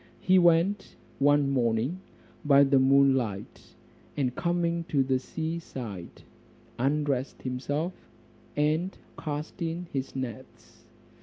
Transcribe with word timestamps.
He 0.19 0.39
went 0.39 0.95
one 1.19 1.51
morning 1.51 1.99
by 2.43 2.63
moon 2.63 3.13
light, 3.13 3.75
and 4.17 4.33
coming 4.35 4.83
to 4.85 5.03
the 5.03 5.19
seaside, 5.19 6.23
undressed 6.79 7.43
himself, 7.43 7.93
and 8.57 8.97
cast 9.15 9.61
in 9.61 9.85
his 9.93 10.15
nets. 10.15 10.85